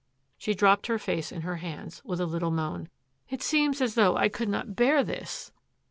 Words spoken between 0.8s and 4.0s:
her face in her hands with a little moan." It seems as